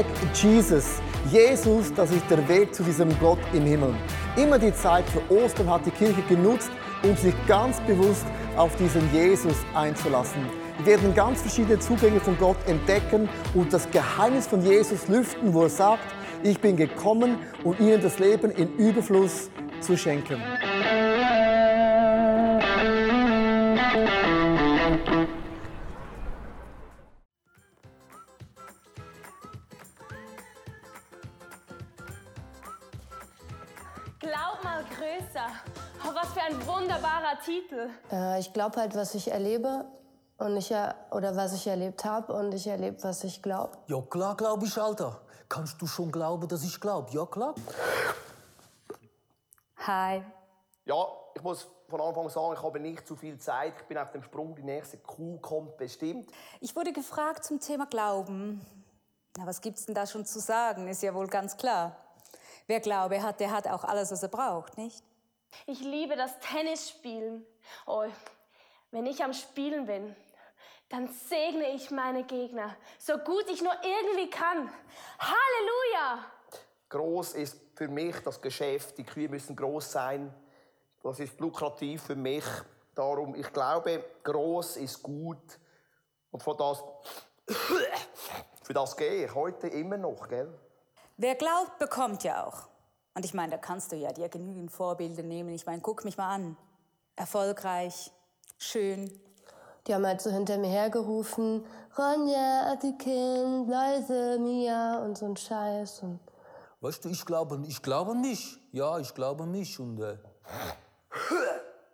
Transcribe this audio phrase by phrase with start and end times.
[0.00, 1.00] Hashtag Jesus.
[1.30, 3.94] Jesus, das ist der Weg zu diesem Gott im Himmel.
[4.36, 6.70] Immer die Zeit für Ostern hat die Kirche genutzt,
[7.02, 8.24] um sich ganz bewusst
[8.56, 10.40] auf diesen Jesus einzulassen.
[10.78, 15.64] Wir werden ganz verschiedene Zugänge von Gott entdecken und das Geheimnis von Jesus lüften, wo
[15.64, 16.04] er sagt,
[16.42, 20.40] ich bin gekommen, um ihnen das Leben in Überfluss zu schenken.
[37.44, 37.90] Titel.
[38.10, 39.84] Äh, ich glaube halt, was ich erlebe
[40.38, 43.72] und ich er oder was ich erlebt habe und ich erlebe, was ich glaube.
[43.86, 45.20] Ja klar, glaube ich, Alter.
[45.48, 47.10] Kannst du schon glauben, dass ich glaube?
[47.12, 47.54] Ja klar.
[49.86, 50.22] Hi.
[50.84, 53.74] Ja, ich muss von Anfang an sagen, ich habe nicht zu viel Zeit.
[53.80, 56.30] Ich bin auf dem Sprung, die nächste Kuh kommt bestimmt.
[56.60, 58.64] Ich wurde gefragt zum Thema Glauben.
[59.36, 60.88] Na, was gibt's denn da schon zu sagen?
[60.88, 61.96] Ist ja wohl ganz klar.
[62.66, 65.02] Wer Glaube hat, der hat auch alles, was er braucht, nicht?
[65.66, 67.46] Ich liebe das Tennisspielen.
[67.86, 68.04] Oh,
[68.90, 70.16] wenn ich am Spielen bin,
[70.88, 74.70] dann segne ich meine Gegner, so gut ich nur irgendwie kann.
[75.18, 76.24] Halleluja!
[76.88, 78.98] Groß ist für mich das Geschäft.
[78.98, 80.34] Die Kühe müssen groß sein.
[81.02, 82.44] Das ist lukrativ für mich.
[82.94, 85.58] Darum, ich glaube, groß ist gut.
[86.32, 86.82] Und von das,
[88.62, 90.52] für das gehe ich heute immer noch, gell?
[91.16, 92.69] Wer glaubt, bekommt ja auch.
[93.14, 95.50] Und ich meine, da kannst du ja dir genügend Vorbilder nehmen.
[95.50, 96.56] Ich meine, guck mich mal an.
[97.16, 98.12] Erfolgreich,
[98.58, 99.10] schön.
[99.86, 101.64] Die haben halt so hinter mir hergerufen,
[101.98, 106.02] Ronja, Attikin, leise, Mia und so ein Scheiß.
[106.02, 106.20] Und
[106.80, 108.58] Weißt du, ich glaube, ich glaube an mich.
[108.72, 109.78] Ja, ich glaube an mich.
[109.78, 110.16] Und äh,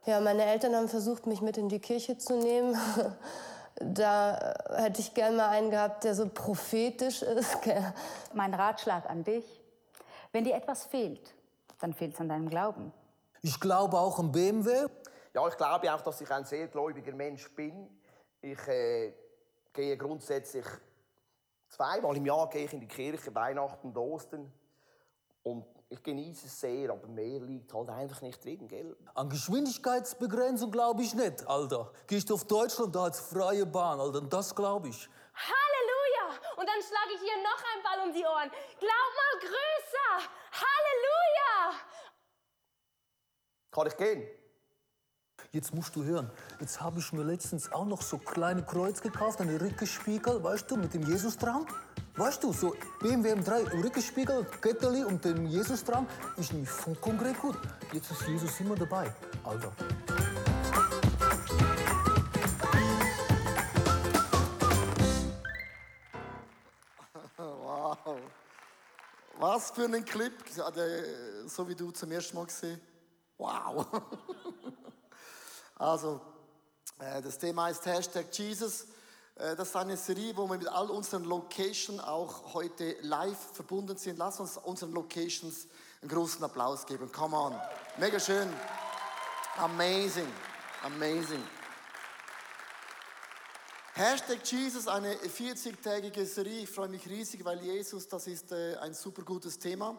[0.04, 2.76] ja, meine Eltern haben versucht, mich mit in die Kirche zu nehmen.
[3.78, 7.58] Da äh, hätte ich gern mal einen gehabt, der so prophetisch ist.
[8.32, 9.44] Mein Ratschlag an dich.
[10.32, 11.34] Wenn dir etwas fehlt,
[11.80, 12.92] dann fehlt es an deinem Glauben.
[13.42, 14.86] ich glaube auch an BMW.
[15.34, 17.88] Ja, ich glaube auch, dass ich ein sehr gläubiger Mensch bin.
[18.40, 19.12] Ich äh,
[19.72, 20.64] gehe grundsätzlich
[21.68, 24.50] zweimal im Jahr gehe ich in die Kirche, Weihnachten und Ostern.
[25.42, 28.96] Und ich genieße es sehr, aber mehr liegt halt einfach nicht drin, gell?
[29.14, 31.92] An Geschwindigkeitsbegrenzung glaube ich nicht, Alter.
[32.06, 34.18] Gehst du auf Deutschland, da hat's freie Bahn, Alter.
[34.18, 35.08] Und das glaube ich.
[35.34, 35.65] Halleluja!
[36.56, 38.50] Und dann schlage ich ihr noch einen Ball um die Ohren.
[38.80, 40.28] Glaub mal größer!
[40.52, 41.80] Halleluja!
[43.70, 44.26] Kann ich gehen?
[45.52, 46.30] Jetzt musst du hören.
[46.60, 50.76] Jetzt habe ich mir letztens auch noch so kleine Kreuz gekauft, eine Rückenspiegel, weißt du,
[50.76, 51.66] mit dem Jesus dran.
[52.16, 56.06] Weißt du, so BMW M3, Rückenspiegel, Ketteli und dem Jesus dran.
[56.38, 57.56] Ist nämlich vollkommen great gut.
[57.92, 59.12] Jetzt ist Jesus immer dabei,
[59.44, 59.72] Alter.
[69.56, 70.34] Was für ein Clip.
[70.74, 72.78] Der- So wie du zum ersten Mal gesehen.
[73.38, 73.86] Wow.
[75.78, 76.20] Also,
[76.98, 78.82] äh, das Thema ist Hashtag Jesus.
[79.34, 83.96] Äh, Das ist eine Serie, wo wir mit all unseren Locations auch heute live verbunden
[83.96, 84.18] sind.
[84.18, 85.66] Lass uns unseren Locations
[86.02, 87.10] einen großen Applaus geben.
[87.12, 87.54] Come on.
[87.98, 88.48] Mega schön.
[89.56, 90.30] Amazing.
[90.82, 91.42] Amazing.
[93.98, 96.64] Hashtag Jesus, eine 40-tägige Serie.
[96.64, 99.96] Ich freue mich riesig, weil Jesus, das ist äh, ein super gutes Thema.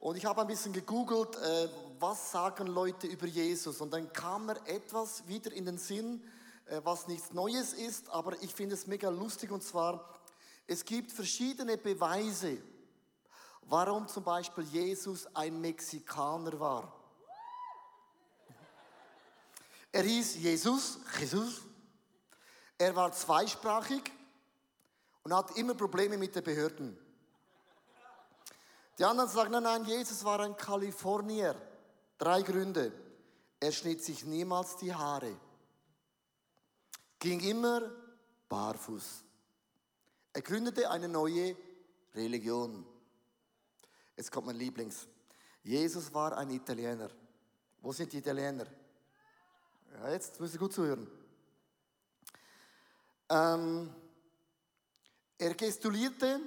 [0.00, 1.68] Und ich habe ein bisschen gegoogelt, äh,
[2.00, 3.80] was sagen Leute über Jesus.
[3.80, 6.20] Und dann kam mir etwas wieder in den Sinn,
[6.66, 9.52] äh, was nichts Neues ist, aber ich finde es mega lustig.
[9.52, 10.18] Und zwar,
[10.66, 12.58] es gibt verschiedene Beweise,
[13.68, 16.92] warum zum Beispiel Jesus ein Mexikaner war.
[19.92, 21.67] Er hieß Jesus, Jesus.
[22.78, 24.10] Er war zweisprachig
[25.24, 26.96] und hat immer Probleme mit den Behörden.
[28.96, 31.54] Die anderen sagen, nein, nein, Jesus war ein Kalifornier.
[32.18, 32.92] Drei Gründe.
[33.60, 35.36] Er schnitt sich niemals die Haare.
[37.18, 37.90] Ging immer
[38.48, 39.24] barfuß.
[40.32, 41.56] Er gründete eine neue
[42.14, 42.86] Religion.
[44.16, 45.06] Jetzt kommt mein Lieblings.
[45.62, 47.10] Jesus war ein Italiener.
[47.80, 48.66] Wo sind die Italiener?
[49.94, 51.08] Ja, jetzt müssen Sie gut zuhören.
[53.30, 53.94] Ähm,
[55.36, 56.40] er gestulierte,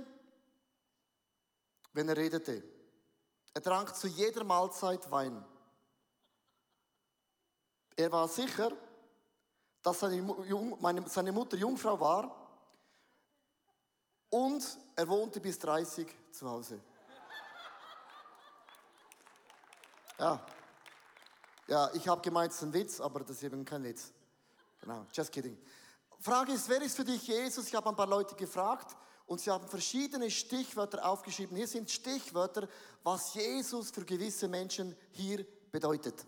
[1.94, 2.64] wenn er redete.
[3.54, 5.46] Er trank zu jeder Mahlzeit Wein.
[7.96, 8.72] Er war sicher,
[9.82, 12.42] dass seine, Mutter Jungfrau war
[14.30, 14.64] und
[14.96, 16.80] er wohnte bis 30 zu Hause.
[20.18, 20.46] Ja,
[21.68, 24.12] ja ich habe gemeint, es ist ein Witz, aber das ist eben kein Witz.
[24.80, 25.58] Genau, just kidding.
[26.22, 27.68] Frage ist, wer ist für dich Jesus?
[27.68, 28.96] Ich habe ein paar Leute gefragt
[29.26, 31.58] und sie haben verschiedene Stichwörter aufgeschrieben.
[31.58, 32.68] Hier sind Stichwörter,
[33.04, 36.26] was Jesus für gewisse Menschen hier bedeutet.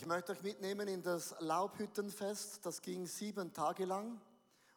[0.00, 2.64] Ich möchte euch mitnehmen in das Laubhüttenfest.
[2.64, 4.18] Das ging sieben Tage lang.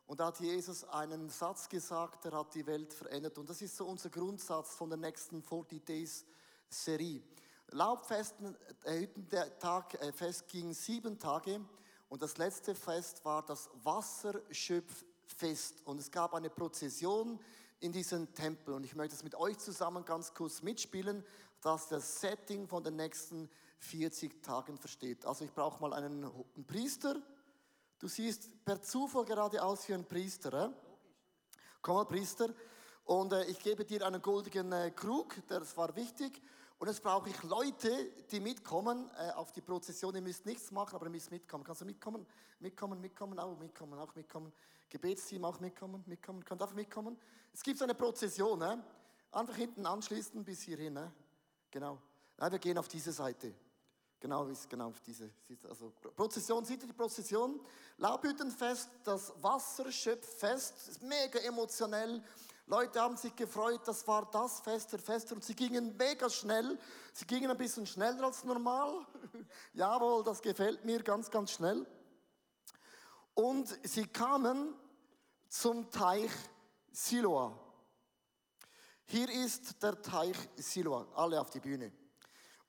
[0.06, 3.38] Und da hat Jesus einen Satz gesagt, der hat die Welt verändert.
[3.38, 6.25] Und das ist so unser Grundsatz von der nächsten 40 Days
[6.68, 7.24] Serie.
[7.70, 8.54] Laubfesten,
[8.84, 11.62] äh, äh, ging sieben Tage.
[12.10, 15.84] Und das letzte Fest war das Wasserschöpffest.
[15.86, 17.40] Und es gab eine Prozession
[17.84, 18.74] in diesem Tempel.
[18.74, 21.24] Und ich möchte es mit euch zusammen ganz kurz mitspielen,
[21.62, 23.50] dass das Setting von den nächsten
[23.80, 25.26] 40 Tagen versteht.
[25.26, 27.18] Also ich brauche mal einen, einen, Priester.
[28.00, 30.68] Du siehst per Zufall gerade aus wie ein Priester.
[30.68, 30.70] Eh?
[31.82, 32.54] Komm mal, Priester.
[33.04, 36.42] Und äh, ich gebe dir einen goldenen äh, Krug, das war wichtig.
[36.84, 40.14] Und jetzt brauche ich Leute, die mitkommen äh, auf die Prozession.
[40.16, 41.64] Ihr müsst nichts machen, aber ihr müsst mitkommen.
[41.64, 42.26] Kannst du mitkommen?
[42.60, 44.52] Mitkommen, mitkommen, auch mitkommen, auch mitkommen.
[44.90, 46.44] Gebetsteam auch mitkommen, mitkommen.
[46.44, 47.18] Könnt einfach mitkommen.
[47.54, 48.62] Es gibt so eine Prozession.
[48.62, 48.76] Äh?
[49.32, 50.98] Einfach hinten anschließen bis hierhin.
[50.98, 51.08] Äh?
[51.72, 52.00] Genau.
[52.38, 53.54] Ja, wir gehen auf diese Seite.
[54.20, 55.32] Genau, ist genau auf diese,
[55.70, 57.62] also Prozession, seht ihr die Prozession?
[57.96, 62.22] Laubhüttenfest, das Wasserschöpffest, ist mega emotionell.
[62.65, 66.80] Leute haben sich gefreut, das war das Fest der Feste und sie gingen mega schnell.
[67.13, 69.06] Sie gingen ein bisschen schneller als normal.
[69.74, 71.86] Jawohl, das gefällt mir ganz, ganz schnell.
[73.33, 74.75] Und sie kamen
[75.50, 76.31] zum Teich
[76.92, 77.60] Siloa.
[79.06, 81.07] Hier ist der Teich Siloa.
[81.15, 81.92] Alle auf die Bühne.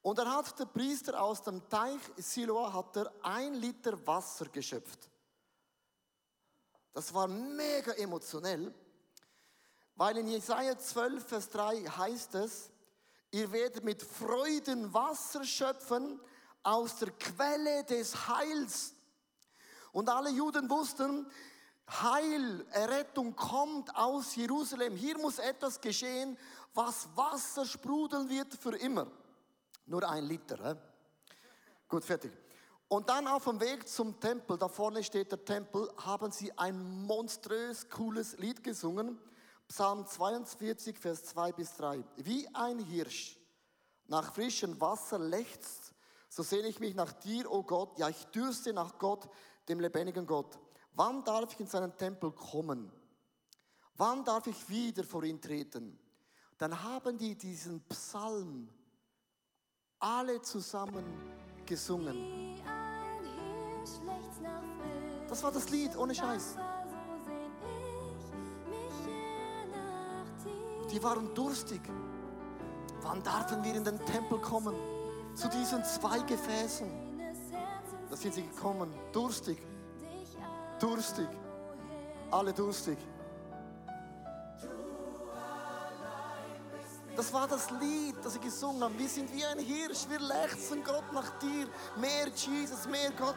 [0.03, 5.09] Und dann hat der Priester aus dem Teich Siloa hat er ein Liter Wasser geschöpft.
[6.93, 8.75] Das war mega emotionell,
[9.97, 12.71] weil in Jesaja 12, Vers 3 heißt es,
[13.31, 16.21] ihr werdet mit Freuden Wasser schöpfen
[16.63, 18.95] aus der Quelle des Heils.
[19.93, 21.27] Und alle Juden wussten,
[21.89, 24.97] Heil, Errettung kommt aus Jerusalem.
[24.97, 26.37] Hier muss etwas geschehen,
[26.73, 29.07] was Wasser sprudeln wird für immer.
[29.87, 30.57] Nur ein Liter.
[30.67, 30.79] He?
[31.87, 32.33] Gut, fertig.
[32.89, 37.05] Und dann auf dem Weg zum Tempel, da vorne steht der Tempel, haben sie ein
[37.07, 39.19] monströs cooles Lied gesungen.
[39.69, 42.05] Psalm 42, Vers 2 bis 3.
[42.17, 43.39] Wie ein Hirsch
[44.07, 45.95] nach frischem Wasser lechzt,
[46.29, 47.99] so sehne ich mich nach dir, o oh Gott.
[47.99, 49.29] Ja, ich dürste nach Gott,
[49.69, 50.59] dem lebendigen Gott.
[50.95, 52.91] Wann darf ich in seinen Tempel kommen?
[53.97, 55.99] Wann darf ich wieder vor ihn treten?
[56.59, 58.69] Dann haben die diesen Psalm
[59.99, 61.05] alle zusammen
[61.65, 62.61] gesungen.
[65.29, 66.57] Das war das Lied, ohne Scheiß.
[70.95, 71.81] Die waren durstig.
[73.03, 74.77] Wann dürfen wir in den Tempel kommen?
[75.35, 76.89] Zu diesen zwei Gefäßen.
[78.09, 79.59] Da sind sie gekommen, durstig,
[80.79, 81.27] durstig,
[82.31, 82.97] alle durstig.
[87.17, 88.97] Das war das Lied, das sie gesungen haben.
[88.97, 91.67] Wir sind wie ein Hirsch, wir lechzen Gott nach dir.
[91.97, 93.35] Mehr Jesus, mehr Gott.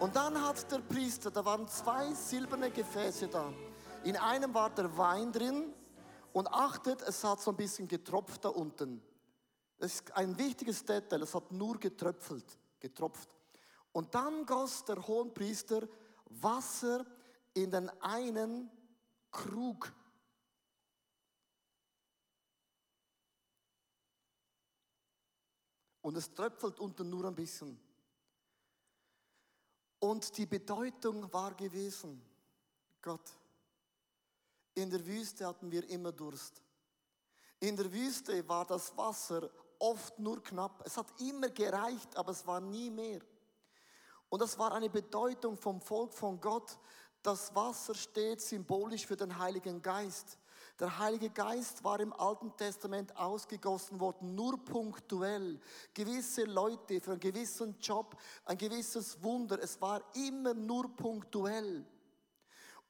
[0.00, 3.52] Und dann hat der Priester, da waren zwei silberne Gefäße da.
[4.02, 5.72] In einem war der Wein drin
[6.34, 9.00] und achtet, es hat so ein bisschen getropft da unten.
[9.78, 13.28] Das ist ein wichtiges Detail, es hat nur getröpfelt, getropft.
[13.92, 15.88] Und dann goss der Hohenpriester
[16.26, 17.06] Wasser
[17.54, 18.68] in den einen
[19.30, 19.92] Krug
[26.04, 27.80] Und es tröpfelt unten nur ein bisschen.
[30.00, 32.20] Und die Bedeutung war gewesen,
[33.00, 33.32] Gott,
[34.74, 36.62] in der Wüste hatten wir immer Durst.
[37.60, 40.82] In der Wüste war das Wasser oft nur knapp.
[40.84, 43.20] Es hat immer gereicht, aber es war nie mehr.
[44.28, 46.78] Und das war eine Bedeutung vom Volk von Gott.
[47.22, 50.38] Das Wasser steht symbolisch für den Heiligen Geist.
[50.80, 55.60] Der Heilige Geist war im Alten Testament ausgegossen worden, nur punktuell.
[55.94, 59.62] Gewisse Leute für einen gewissen Job, ein gewisses Wunder.
[59.62, 61.86] Es war immer nur punktuell.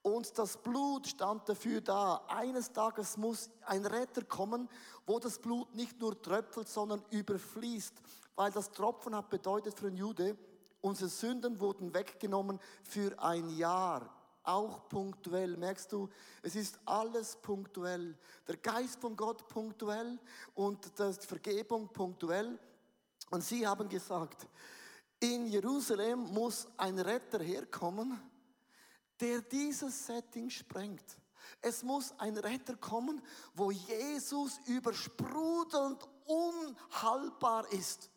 [0.04, 2.26] Und das Blut stand dafür da.
[2.28, 4.68] Eines Tages muss ein Retter kommen,
[5.06, 7.94] wo das Blut nicht nur tröpfelt, sondern überfließt.
[8.36, 10.36] Weil das Tropfen hat bedeutet für einen Jude,
[10.82, 15.56] unsere Sünden wurden weggenommen für ein Jahr auch punktuell.
[15.56, 16.10] Merkst du,
[16.42, 18.14] es ist alles punktuell.
[18.46, 20.18] Der Geist von Gott punktuell
[20.54, 22.58] und die Vergebung punktuell.
[23.30, 24.46] Und sie haben gesagt,
[25.18, 28.20] in Jerusalem muss ein Retter herkommen,
[29.20, 31.18] der dieses Setting sprengt.
[31.60, 33.22] Es muss ein Retter kommen,
[33.54, 38.10] wo Jesus übersprudelnd unhaltbar ist.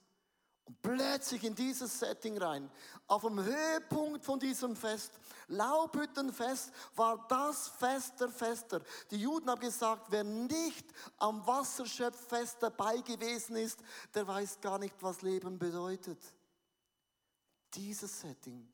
[0.66, 2.70] Und plötzlich in dieses Setting rein,
[3.08, 8.82] auf dem Höhepunkt von diesem Fest, Laubhüttenfest, war das Fest der Fester.
[9.10, 10.86] Die Juden haben gesagt, wer nicht
[11.20, 13.80] am Wasserschöpffest dabei gewesen ist,
[14.14, 16.20] der weiß gar nicht, was Leben bedeutet.
[17.74, 18.68] Dieses Setting,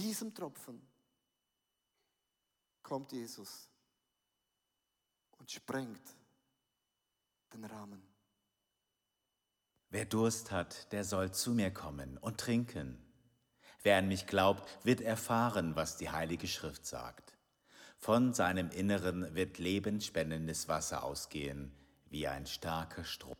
[0.00, 0.80] diesem Tropfen
[2.82, 3.68] kommt Jesus
[5.38, 6.16] und sprengt
[7.52, 8.02] den Rahmen.
[9.90, 12.98] Wer Durst hat, der soll zu mir kommen und trinken.
[13.82, 17.36] Wer an mich glaubt, wird erfahren, was die Heilige Schrift sagt.
[17.98, 21.72] Von seinem Inneren wird lebensspendendes Wasser ausgehen,
[22.08, 23.36] wie ein starker Strom.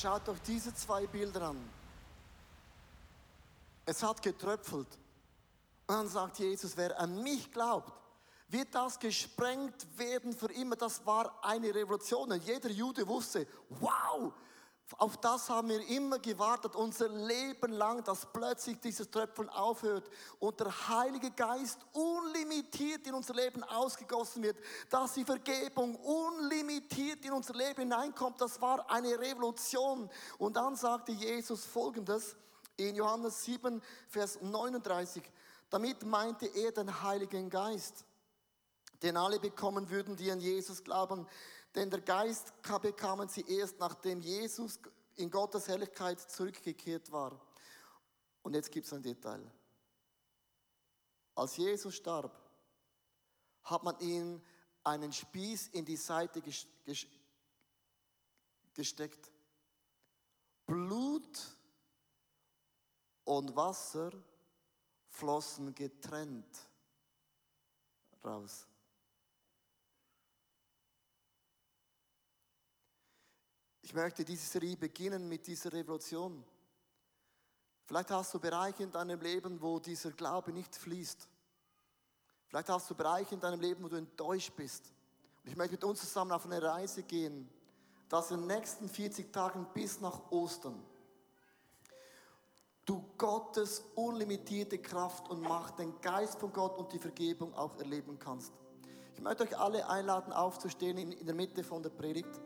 [0.00, 1.58] Schaut euch diese zwei Bilder an.
[3.84, 4.88] Es hat getröpfelt.
[5.86, 7.92] Und dann sagt Jesus, wer an mich glaubt,
[8.48, 10.76] wird das gesprengt werden für immer.
[10.76, 12.32] Das war eine Revolution.
[12.32, 14.32] Und jeder Jude wusste, wow,
[14.98, 20.58] auf das haben wir immer gewartet, unser Leben lang, dass plötzlich dieses Tröpfeln aufhört und
[20.58, 24.56] der Heilige Geist unlimitiert in unser Leben ausgegossen wird,
[24.88, 28.40] dass die Vergebung unlimitiert in unser Leben hineinkommt.
[28.40, 30.10] Das war eine Revolution.
[30.38, 32.34] Und dann sagte Jesus Folgendes
[32.76, 35.22] in Johannes 7, Vers 39.
[35.70, 38.04] Damit meinte er den Heiligen Geist,
[39.02, 41.26] den alle bekommen würden, die an Jesus glauben.
[41.74, 44.78] Denn der Geist bekamen sie erst, nachdem Jesus
[45.16, 47.40] in Gottes Herrlichkeit zurückgekehrt war.
[48.42, 49.48] Und jetzt gibt es ein Detail.
[51.34, 52.36] Als Jesus starb,
[53.62, 54.42] hat man ihm
[54.82, 56.42] einen Spieß in die Seite
[58.74, 59.30] gesteckt.
[60.66, 61.38] Blut
[63.24, 64.10] und Wasser
[65.08, 66.66] flossen getrennt
[68.24, 68.66] raus.
[73.90, 76.44] Ich möchte diese Serie beginnen mit dieser Revolution.
[77.86, 81.26] Vielleicht hast du Bereiche in deinem Leben, wo dieser Glaube nicht fließt.
[82.46, 84.92] Vielleicht hast du Bereiche in deinem Leben, wo du enttäuscht bist.
[85.42, 87.48] Und ich möchte mit uns zusammen auf eine Reise gehen,
[88.08, 90.80] dass in den nächsten 40 Tagen bis nach Ostern
[92.84, 98.20] du Gottes unlimitierte Kraft und Macht, den Geist von Gott und die Vergebung auch erleben
[98.20, 98.52] kannst.
[99.16, 102.40] Ich möchte euch alle einladen, aufzustehen in, in der Mitte von der Predigt.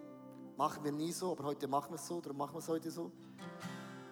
[0.57, 2.91] Machen wir nie so, aber heute machen wir es so, darum machen wir es heute
[2.91, 3.11] so.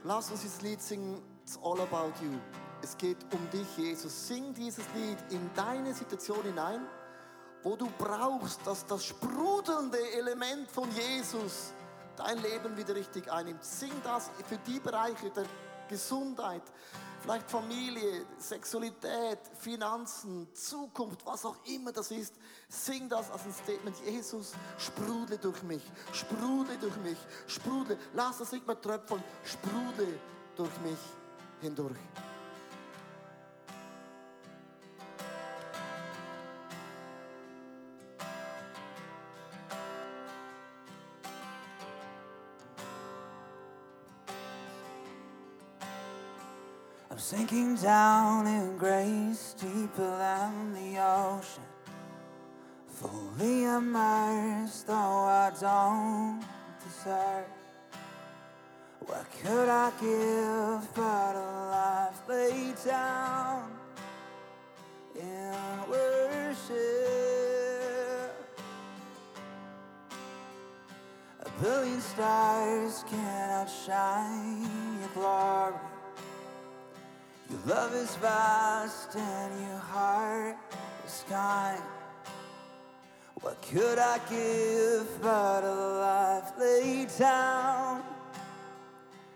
[0.02, 2.38] Lass uns dieses Lied singen, It's all about you.
[2.82, 4.28] Es geht um dich, Jesus.
[4.28, 6.80] Sing dieses Lied in deine Situation hinein,
[7.62, 11.72] wo du brauchst, dass das sprudelnde Element von Jesus
[12.16, 13.64] dein Leben wieder richtig einnimmt.
[13.64, 15.44] Sing das für die Bereiche der
[15.88, 16.62] Gesundheit,
[17.22, 22.34] vielleicht Familie, Sexualität, Finanzen, Zukunft, was auch immer das ist.
[22.68, 23.96] Sing das als ein Statement.
[24.04, 27.96] Jesus, sprudle durch mich, sprudle durch mich, sprudle.
[28.14, 30.18] Lass das nicht mehr tröpfeln, sprudle
[30.56, 30.98] durch mich
[31.60, 31.98] hindurch.
[47.12, 51.62] I'm sinking down in grace deeper than the ocean.
[52.88, 56.42] Fully immersed, though I don't
[56.82, 57.44] deserve.
[59.00, 63.70] What could I give but a life laid down
[65.14, 65.52] in
[65.90, 66.72] worship?
[71.40, 75.91] A billion stars cannot shine your glory.
[77.52, 80.56] Your love is vast and your heart
[81.06, 81.82] is kind.
[83.42, 88.02] What could I give but a life laid down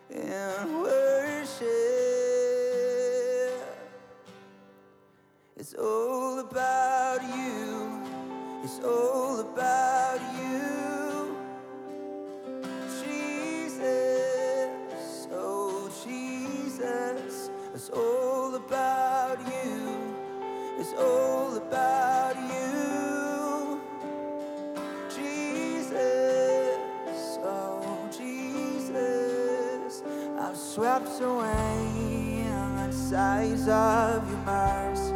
[0.08, 1.66] in worship?
[5.58, 8.02] It's all about you.
[8.64, 10.75] It's all about you.
[33.54, 35.12] Size of your mercy.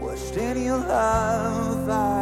[0.00, 2.21] Washed in your love, I've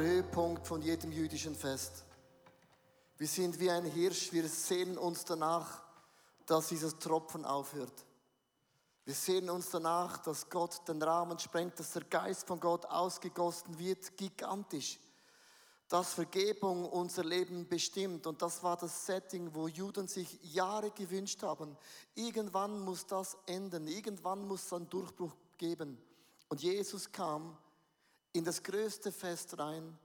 [0.00, 2.04] Höhepunkt von jedem jüdischen Fest.
[3.18, 5.82] Wir sind wie ein Hirsch, wir sehnen uns danach,
[6.46, 7.92] dass dieses Tropfen aufhört.
[9.04, 13.78] Wir sehnen uns danach, dass Gott den Rahmen sprengt, dass der Geist von Gott ausgegossen
[13.78, 14.98] wird, gigantisch.
[15.88, 18.26] Dass Vergebung unser Leben bestimmt.
[18.26, 21.76] Und das war das Setting, wo Juden sich Jahre gewünscht haben.
[22.14, 23.88] Irgendwann muss das enden.
[23.88, 25.98] Irgendwann muss es einen Durchbruch geben.
[26.48, 27.56] Und Jesus kam
[28.32, 29.98] in das größte Fest rein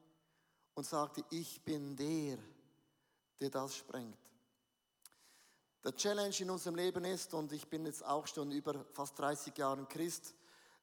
[0.74, 2.38] und sagte, ich bin der,
[3.40, 4.18] der das sprengt.
[5.84, 9.56] Der Challenge in unserem Leben ist, und ich bin jetzt auch schon über fast 30
[9.56, 10.34] Jahre Christ,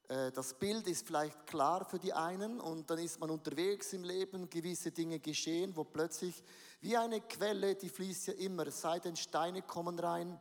[0.09, 4.05] äh, das Bild ist vielleicht klar für die einen und dann ist man unterwegs im
[4.05, 6.45] Leben, gewisse Dinge geschehen, wo plötzlich
[6.81, 10.39] wie eine Quelle, die fließt ja immer, sei denn Steine kommen rein,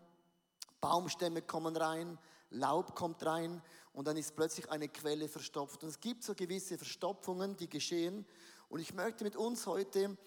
[0.79, 2.19] Baumstämme kommen rein,
[2.51, 3.61] Laub kommt rein
[3.93, 5.83] und dann ist plötzlich eine Quelle verstopft.
[5.83, 8.25] Und es gibt so gewisse Verstopfungen, die geschehen.
[8.69, 10.17] Und ich möchte mit uns heute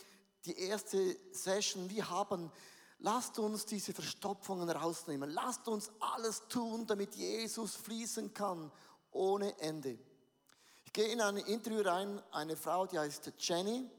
[0.45, 2.53] die erste Session, wir haben,
[2.99, 5.31] lasst uns diese Verstopfungen rausnehmen.
[5.31, 8.71] Lasst uns alles tun, damit Jesus fließen kann
[9.11, 9.99] ohne Ende.
[10.93, 13.91] gehe in ein Interview rein, eine Frau, die heißt Jenny,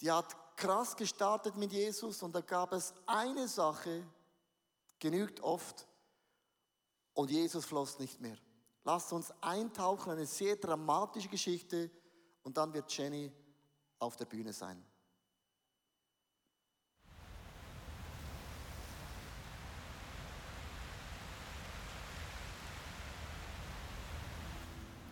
[0.00, 4.04] die hat krass gestartet mit Jesus und da gab es eine Sache,
[4.98, 5.86] genügt oft
[7.14, 8.36] und Jesus floss nicht mehr.
[8.84, 11.90] Lasst uns eintauchen, eine sehr dramatische Geschichte
[12.42, 13.30] und dann wird Jenny
[13.98, 14.82] auf der Bühne sein.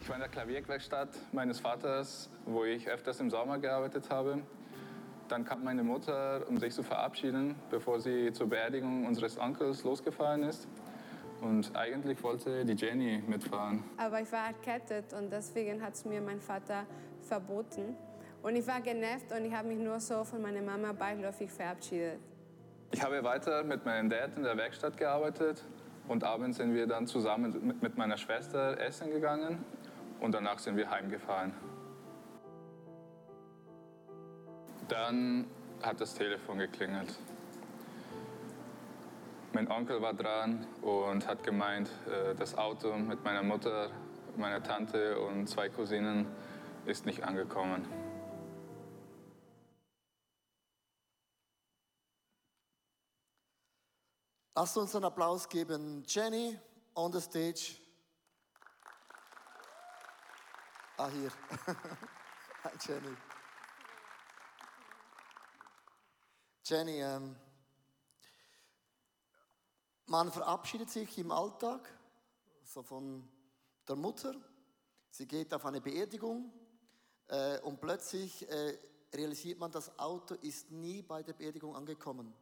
[0.00, 4.42] Ich war in der Klavierwerkstatt meines Vaters, wo ich öfters im Sommer gearbeitet habe.
[5.28, 10.44] Dann kam meine Mutter, um sich zu verabschieden, bevor sie zur Beerdigung unseres Onkels losgefahren
[10.44, 10.66] ist.
[11.40, 13.84] Und eigentlich wollte die Jenny mitfahren.
[13.96, 16.84] Aber ich war erkältet und deswegen hat es mir mein Vater
[17.22, 17.96] verboten.
[18.42, 22.18] Und ich war genervt und ich habe mich nur so von meiner Mama beiläufig verabschiedet.
[22.90, 25.64] Ich habe weiter mit meinem Dad in der Werkstatt gearbeitet
[26.08, 29.64] und abends sind wir dann zusammen mit meiner Schwester essen gegangen
[30.20, 31.52] und danach sind wir heimgefahren.
[34.88, 35.46] Dann
[35.82, 37.18] hat das Telefon geklingelt.
[39.52, 43.90] Mein Onkel war dran und hat gemeint, äh, das Auto mit meiner Mutter,
[44.36, 46.26] meiner Tante und zwei Cousinen
[46.84, 47.88] ist nicht angekommen.
[54.54, 56.04] Lasst uns einen Applaus geben.
[56.06, 56.58] Jenny
[56.94, 57.76] on the stage.
[60.98, 61.30] Ah, hier.
[62.64, 63.16] Hi, Jenny.
[66.64, 67.36] Jenny, ähm,
[70.08, 71.88] man verabschiedet sich im Alltag
[72.62, 73.28] so von
[73.86, 74.34] der Mutter.
[75.10, 76.50] Sie geht auf eine Beerdigung
[77.28, 78.78] äh, und plötzlich äh,
[79.12, 82.34] realisiert man, das Auto ist nie bei der Beerdigung angekommen.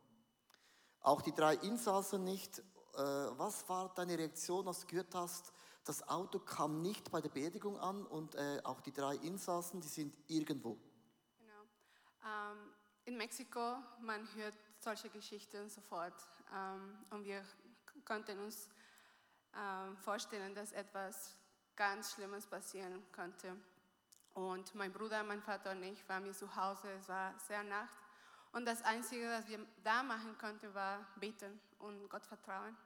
[1.00, 2.58] Auch die drei Insassen nicht.
[2.58, 2.62] Äh,
[2.98, 5.52] was war deine Reaktion, als du gehört hast,
[5.84, 9.88] das Auto kam nicht bei der Beerdigung an und äh, auch die drei Insassen, die
[9.88, 10.78] sind irgendwo?
[11.38, 11.62] Genau.
[12.24, 12.72] Ähm,
[13.04, 16.14] in Mexiko, man hört solche Geschichten sofort.
[16.54, 17.44] Ähm, und wir
[18.04, 18.68] konnten uns
[19.54, 21.34] ähm, vorstellen, dass etwas
[21.74, 23.56] ganz Schlimmes passieren könnte.
[24.34, 27.96] Und mein Bruder, mein Vater und ich waren zu Hause, es war sehr Nacht.
[28.52, 32.76] Und das Einzige, was wir da machen konnten, war beten und Gott vertrauen.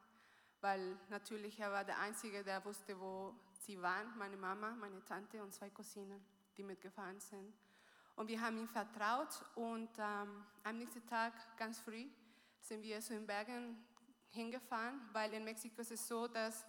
[0.60, 5.42] Weil natürlich er war der Einzige, der wusste, wo sie waren, meine Mama, meine Tante
[5.42, 6.24] und zwei Cousinen,
[6.56, 7.54] die mitgefahren sind.
[8.20, 12.04] Und wir haben ihm vertraut und ähm, am nächsten Tag, ganz früh,
[12.60, 13.82] sind wir so in Bergen
[14.28, 16.66] hingefahren, weil in Mexiko ist es so, dass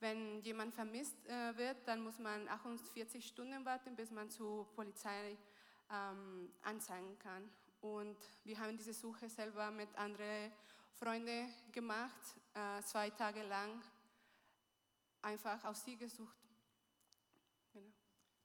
[0.00, 5.36] wenn jemand vermisst äh, wird, dann muss man 48 Stunden warten, bis man zur Polizei
[5.92, 7.50] ähm, anzeigen kann.
[7.82, 10.52] Und wir haben diese Suche selber mit anderen
[10.94, 13.82] Freunden gemacht, äh, zwei Tage lang
[15.20, 16.43] einfach auf sie gesucht.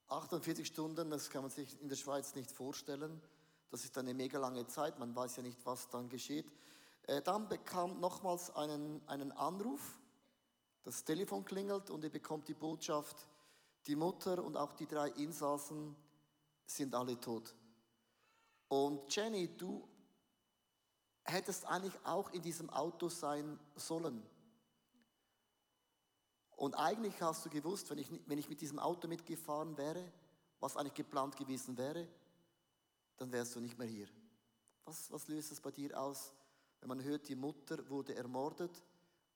[0.09, 0.21] Genau.
[0.21, 3.21] 48 Stunden, das kann man sich in der Schweiz nicht vorstellen.
[3.69, 6.51] Das ist eine mega lange Zeit, man weiß ja nicht, was dann geschieht.
[7.03, 9.99] Äh, dann bekam nochmals einen, einen Anruf,
[10.83, 13.27] das Telefon klingelt und ihr bekommt die Botschaft,
[13.85, 15.95] die Mutter und auch die drei Insassen
[16.65, 17.55] sind alle tot.
[18.67, 19.87] Und Jenny, du
[21.23, 24.23] hättest eigentlich auch in diesem Auto sein sollen.
[26.59, 30.11] Und eigentlich hast du gewusst, wenn ich, wenn ich mit diesem Auto mitgefahren wäre,
[30.59, 32.05] was eigentlich geplant gewesen wäre,
[33.15, 34.09] dann wärst du nicht mehr hier.
[34.83, 36.33] Was, was löst es bei dir aus,
[36.81, 38.83] wenn man hört, die Mutter wurde ermordet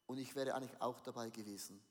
[0.05, 1.81] und ich wäre eigentlich auch dabei gewesen?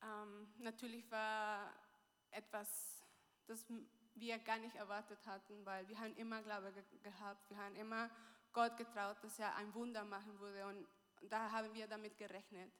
[0.00, 1.72] Ähm, natürlich war
[2.30, 3.02] etwas,
[3.48, 3.66] das
[4.14, 8.08] wir gar nicht erwartet hatten, weil wir haben immer Glaube ge gehabt, wir haben immer
[8.52, 10.86] Gott getraut, dass er ein Wunder machen würde und
[11.28, 12.72] da haben wir damit gerechnet.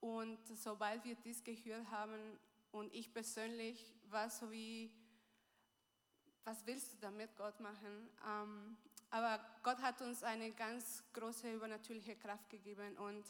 [0.00, 2.38] Und sobald wir dies gehört haben
[2.72, 4.92] und ich persönlich war so wie,
[6.44, 8.08] was willst du damit Gott machen?
[8.26, 8.76] Ähm,
[9.10, 13.24] aber Gott hat uns eine ganz große übernatürliche Kraft gegeben und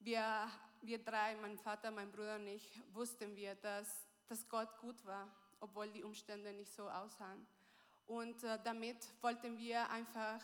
[0.00, 0.48] wir,
[0.80, 5.28] wir drei, mein Vater, mein Bruder und ich, wussten wir, dass, dass Gott gut war
[5.62, 7.46] obwohl die Umstände nicht so aussahen.
[8.06, 10.42] Und äh, damit wollten wir einfach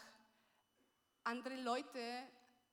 [1.25, 2.23] andere Leute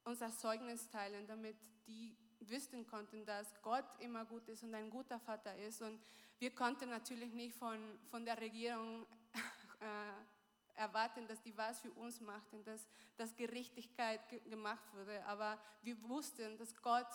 [0.04, 1.58] unser Zeugnis teilen, damit
[1.88, 2.16] die
[2.50, 5.82] wissen konnten, dass Gott immer gut ist und ein guter Vater ist.
[5.82, 6.00] Und
[6.40, 7.80] wir konnten natürlich nicht von,
[8.10, 9.06] von der Regierung
[9.80, 15.24] äh, erwarten, dass die was für uns macht und dass, dass Gerechtigkeit gemacht wurde.
[15.26, 17.08] Aber wir wussten, dass Gott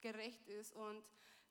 [0.00, 1.02] gerecht ist und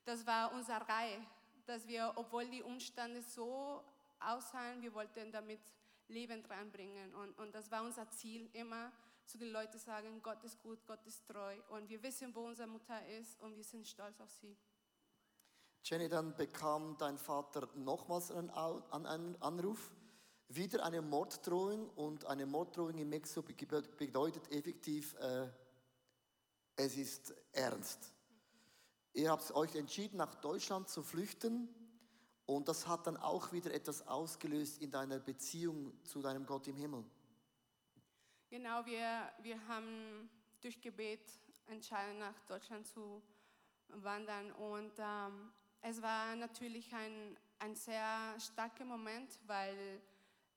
[0.06, 1.26] das war unsere Reihe
[1.66, 3.84] dass wir, obwohl die Umstände so
[4.20, 5.60] aussahen, wir wollten damit
[6.08, 7.14] Leben reinbringen.
[7.16, 8.92] Und, und das war unser Ziel, immer
[9.26, 11.58] zu den Leuten sagen, Gott ist gut, Gott ist treu.
[11.70, 14.58] Und wir wissen, wo unsere Mutter ist und wir sind stolz auf sie.
[15.84, 18.50] Jenny, dann bekam dein Vater nochmals einen,
[19.42, 19.92] Anruf,
[20.48, 25.48] wieder eine Morddrohung und eine Morddrohung in Mexiko be- bedeutet effektiv, äh,
[26.76, 28.14] es ist ernst.
[29.14, 31.70] Ihr habt euch entschieden, nach Deutschland zu flüchten
[32.46, 36.76] und das hat dann auch wieder etwas ausgelöst in deiner Beziehung zu deinem Gott im
[36.76, 37.06] Himmel.
[38.48, 40.30] Genau, wir, wir haben
[40.62, 41.32] durch Gebet
[41.66, 43.24] entschieden, nach Deutschland zu
[43.88, 44.52] wandern.
[44.52, 50.00] Und ähm, es war natürlich ein, ein sehr starker Moment, weil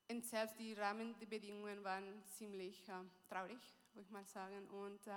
[0.06, 2.92] in selbst die Rahmenbedingungen waren ziemlich äh,
[3.26, 3.58] traurig,
[3.94, 4.68] würde ich mal sagen.
[4.68, 5.12] Und äh,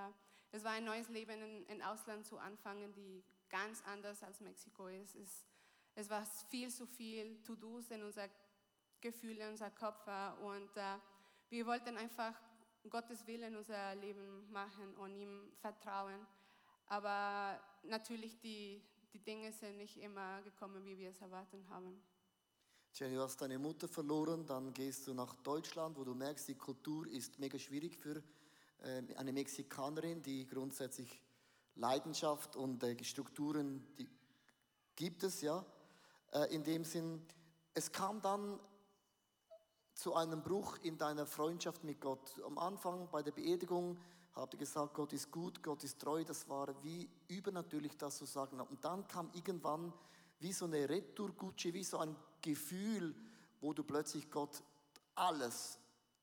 [0.52, 4.88] es war ein neues Leben in, in Ausland zu anfangen, die ganz anders als Mexiko
[4.88, 5.16] ist.
[5.16, 5.46] Es,
[5.96, 8.30] es war viel zu viel To-Dos in unser
[9.02, 10.08] Gefühl, in unser Kopf.
[10.08, 10.40] war.
[10.40, 10.98] Und äh,
[11.50, 12.34] wir wollten einfach
[12.90, 16.26] Gottes Willen unser Leben machen und ihm vertrauen.
[16.88, 18.82] Aber natürlich, die,
[19.14, 22.02] die Dinge sind nicht immer gekommen, wie wir es erwartet haben.
[22.94, 26.56] Jenny, du hast deine Mutter verloren, dann gehst du nach Deutschland, wo du merkst, die
[26.56, 28.22] Kultur ist mega schwierig für
[28.82, 31.22] äh, eine Mexikanerin, die grundsätzlich
[31.76, 34.10] Leidenschaft und äh, Strukturen, die
[34.96, 35.66] gibt es ja.
[36.34, 37.26] Äh, in dem Sinn,
[37.74, 38.60] es kam dann
[40.02, 42.42] zu einem Bruch in deiner Freundschaft mit Gott.
[42.44, 44.00] Am Anfang bei der Beerdigung
[44.34, 46.24] habt ihr gesagt, Gott ist gut, Gott ist treu.
[46.24, 48.60] Das war wie übernatürlich, das zu sagen.
[48.60, 49.94] Und dann kam irgendwann
[50.40, 53.14] wie so eine Retourkutsche, wie so ein Gefühl,
[53.60, 54.64] wo du plötzlich Gott
[55.14, 55.78] alles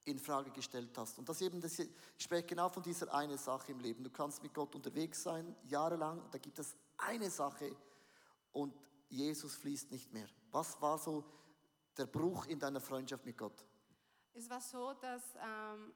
[0.06, 1.16] in Frage gestellt hast.
[1.20, 1.88] Und das eben, das, ich
[2.18, 4.02] spreche genau von dieser eine Sache im Leben.
[4.02, 7.76] Du kannst mit Gott unterwegs sein, jahrelang, da gibt es eine Sache
[8.50, 8.74] und
[9.08, 10.26] Jesus fließt nicht mehr.
[10.50, 11.22] Was war so
[11.96, 13.67] der Bruch in deiner Freundschaft mit Gott?
[14.38, 15.92] Es war so, dass ähm,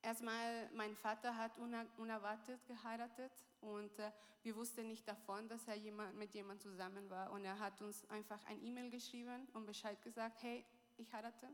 [0.00, 4.12] erstmal mein Vater hat uner unerwartet geheiratet und äh,
[4.44, 7.32] wir wussten nicht davon, dass er jemand, mit jemandem zusammen war.
[7.32, 10.64] Und er hat uns einfach ein E-Mail geschrieben und Bescheid gesagt, hey,
[10.98, 11.48] ich heirate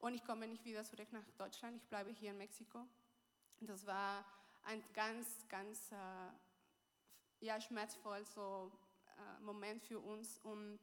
[0.00, 2.84] und ich komme nicht wieder zurück nach Deutschland, ich bleibe hier in Mexiko.
[3.60, 4.24] Das war
[4.64, 8.72] ein ganz, ganz äh, ja, schmerzvoll so,
[9.06, 10.80] äh, Moment für uns und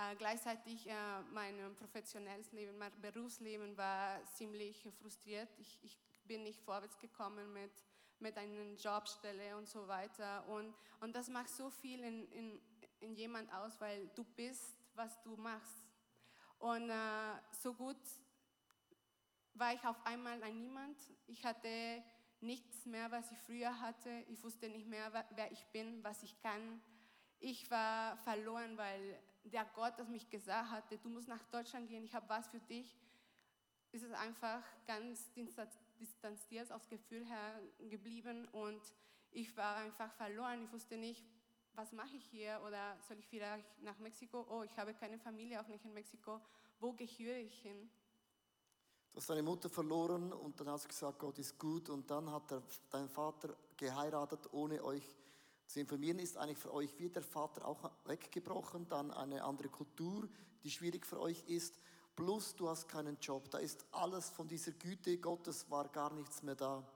[0.00, 0.94] äh, gleichzeitig äh,
[1.32, 5.48] mein professionelles Leben, mein Berufsleben war ziemlich frustriert.
[5.58, 7.72] Ich, ich bin nicht vorwärts gekommen mit,
[8.18, 10.46] mit einer Jobstelle und so weiter.
[10.48, 12.60] Und, und das macht so viel in, in,
[13.00, 15.84] in jemand aus, weil du bist, was du machst.
[16.58, 17.98] Und äh, so gut
[19.54, 20.96] war ich auf einmal ein Niemand.
[21.26, 22.02] Ich hatte
[22.40, 24.24] nichts mehr, was ich früher hatte.
[24.28, 26.80] Ich wusste nicht mehr, wer ich bin, was ich kann.
[27.38, 32.04] Ich war verloren, weil der Gott, das mich gesagt hatte, du musst nach Deutschland gehen,
[32.04, 32.96] ich habe was für dich,
[33.92, 35.30] ist es einfach ganz
[35.98, 38.80] distanziert aufs Gefühl her geblieben und
[39.32, 40.64] ich war einfach verloren.
[40.64, 41.24] Ich wusste nicht,
[41.74, 44.46] was mache ich hier oder soll ich wieder nach Mexiko?
[44.48, 46.40] Oh, ich habe keine Familie, auch nicht in Mexiko.
[46.78, 47.90] Wo gehöre ich hin?
[49.12, 52.30] Du hast deine Mutter verloren und dann hast du gesagt, Gott ist gut und dann
[52.30, 55.04] hat der, dein Vater geheiratet, ohne euch
[55.70, 56.18] zu informieren.
[56.18, 60.28] Ist eigentlich für euch wie der Vater auch weggebrochen, dann eine andere Kultur,
[60.62, 61.78] die schwierig für euch ist,
[62.16, 63.50] plus du hast keinen Job.
[63.50, 66.86] Da ist alles von dieser Güte Gottes, war gar nichts mehr da.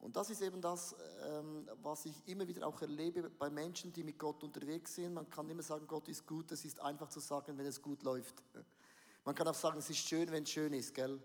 [0.00, 0.94] Und das ist eben das,
[1.26, 5.14] ähm, was ich immer wieder auch erlebe bei Menschen, die mit Gott unterwegs sind.
[5.14, 8.04] Man kann immer sagen, Gott ist gut, es ist einfach zu sagen, wenn es gut
[8.04, 8.42] läuft.
[9.24, 11.20] Man kann auch sagen, es ist schön, wenn es schön ist, gell?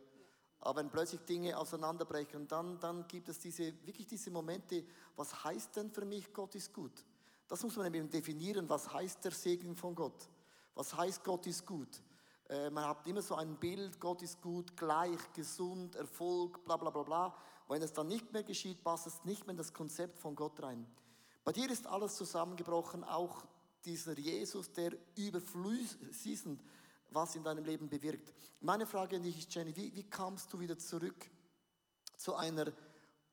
[0.66, 4.86] Aber wenn plötzlich Dinge auseinanderbrechen, dann, dann gibt es diese, wirklich diese Momente,
[5.18, 7.04] was heißt denn für mich, Gott ist gut?
[7.50, 10.30] Das muss man eben definieren, was heißt der Segen von Gott?
[10.74, 12.02] Was heißt, Gott ist gut?
[12.48, 16.92] Äh, man hat immer so ein Bild, Gott ist gut, gleich, gesund, Erfolg, bla bla
[16.92, 17.36] bla bla.
[17.68, 20.64] Wenn es dann nicht mehr geschieht, passt es nicht mehr in das Konzept von Gott
[20.64, 20.88] rein.
[21.44, 23.44] Bei dir ist alles zusammengebrochen, auch
[23.84, 26.62] dieser Jesus, der überfließend
[27.14, 28.34] was in deinem Leben bewirkt.
[28.62, 31.30] Meine Frage an dich ist, Jenny, wie, wie kamst du wieder zurück
[32.18, 32.72] zu einer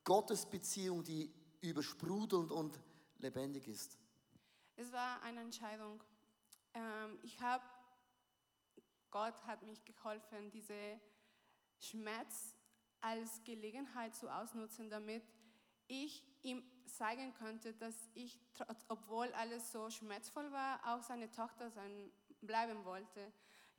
[0.03, 2.79] Gottesbeziehung, die übersprudelnd und
[3.19, 3.97] lebendig ist?
[4.75, 6.03] Es war eine Entscheidung.
[6.73, 7.63] Ähm, ich habe,
[9.09, 10.99] Gott hat mich geholfen, diese
[11.79, 12.55] Schmerz
[13.01, 15.23] als Gelegenheit zu ausnutzen, damit
[15.87, 18.39] ich ihm zeigen könnte, dass ich,
[18.87, 23.31] obwohl alles so schmerzvoll war, auch seine Tochter sein bleiben wollte.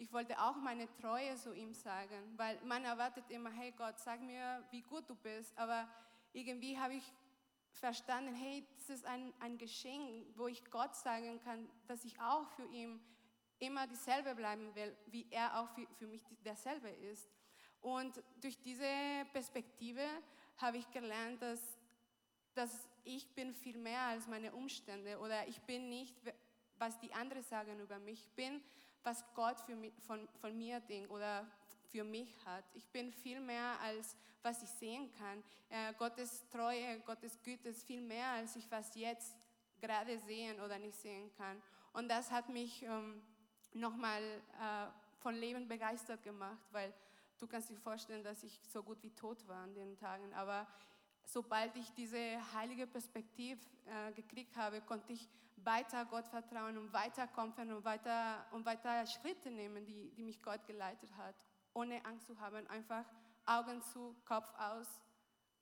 [0.03, 4.21] Ich wollte auch meine Treue zu ihm sagen, weil man erwartet immer, hey Gott, sag
[4.21, 5.57] mir, wie gut du bist.
[5.57, 5.89] Aber
[6.33, 7.05] irgendwie habe ich
[7.71, 12.51] verstanden, hey, das ist ein, ein Geschenk, wo ich Gott sagen kann, dass ich auch
[12.57, 13.01] für ihn
[13.61, 17.31] immer dieselbe bleiben will, wie er auch für, für mich derselbe ist.
[17.81, 18.91] Und durch diese
[19.33, 20.05] Perspektive
[20.57, 21.79] habe ich gelernt, dass,
[22.55, 26.17] dass ich bin viel mehr als meine Umstände oder ich bin nicht,
[26.77, 28.21] was die anderen sagen über mich.
[28.25, 28.61] Ich bin,
[29.03, 31.47] was Gott mich, von, von mir denkt oder
[31.91, 32.65] für mich hat.
[32.75, 35.43] Ich bin viel mehr als was ich sehen kann.
[35.69, 39.37] Äh, Gottes Treue, Gottes Güte ist viel mehr als ich was jetzt
[39.81, 41.63] gerade sehen oder nicht sehen kann.
[41.93, 43.23] Und das hat mich ähm,
[43.73, 46.93] nochmal äh, von Leben begeistert gemacht, weil
[47.39, 50.33] du kannst dir vorstellen, dass ich so gut wie tot war an den Tagen.
[50.35, 50.67] Aber
[51.25, 52.19] sobald ich diese
[52.55, 58.45] heilige Perspektive äh, gekriegt habe, konnte ich weiter Gott vertrauen und weiter kämpfen und weiter,
[58.53, 61.35] und weiter Schritte nehmen, die, die mich Gott geleitet hat,
[61.75, 62.67] ohne Angst zu haben.
[62.67, 63.05] Einfach
[63.47, 64.87] Augen zu, Kopf aus,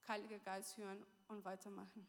[0.08, 2.06] Heiliger Geist hören und weitermachen.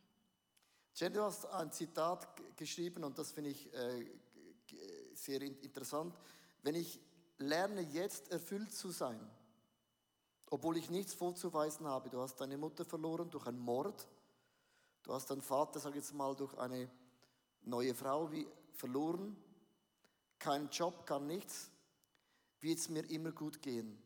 [0.96, 4.06] Jen, du hast ein Zitat geschrieben und das finde ich äh,
[5.14, 6.18] sehr interessant.
[6.64, 7.00] Wenn ich
[7.38, 9.20] lerne, jetzt erfüllt zu sein,
[10.52, 14.08] obwohl ich nichts vorzuweisen habe, du hast deine Mutter verloren durch einen Mord,
[15.02, 16.88] du hast deinen Vater, sag ich jetzt mal, durch eine
[17.64, 19.36] neue Frau wie verloren,
[20.38, 21.72] kein Job, kann nichts,
[22.60, 24.00] wird es mir immer gut gehen.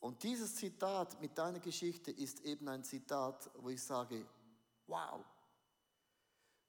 [0.00, 4.26] Und dieses Zitat mit deiner Geschichte ist eben ein Zitat, wo ich sage,
[4.88, 5.24] wow,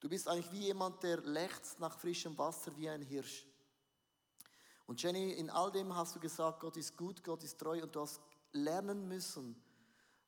[0.03, 3.47] Du bist eigentlich wie jemand, der lechzt nach frischem Wasser wie ein Hirsch.
[4.85, 7.95] Und Jenny, in all dem hast du gesagt, Gott ist gut, Gott ist treu und
[7.95, 8.19] du hast
[8.53, 9.55] lernen müssen,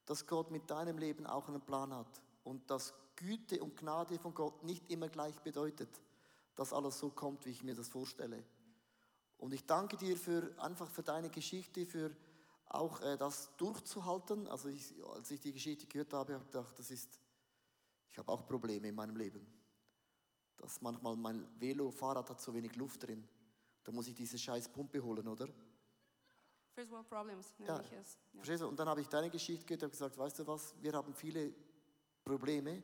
[0.05, 4.33] dass Gott mit deinem Leben auch einen Plan hat und dass Güte und Gnade von
[4.33, 5.89] Gott nicht immer gleich bedeutet,
[6.55, 8.43] dass alles so kommt, wie ich mir das vorstelle.
[9.37, 12.15] Und ich danke dir für einfach für deine Geschichte, für
[12.67, 14.47] auch äh, das durchzuhalten.
[14.47, 17.19] Also ich, als ich die Geschichte gehört habe, habe ich gedacht, das ist,
[18.11, 19.45] ich habe auch Probleme in meinem Leben
[20.57, 23.27] dass manchmal mein Velo-Fahrrad hat so wenig Luft drin.
[23.83, 25.47] Da muss ich diese scheiß Pumpe holen, oder?
[26.75, 27.67] First World Problems, ja.
[27.67, 27.83] Ja.
[28.35, 28.67] Verstehst du?
[28.67, 31.53] Und dann habe ich deine Geschichte gehört und gesagt, weißt du was, wir haben viele
[32.25, 32.83] Probleme,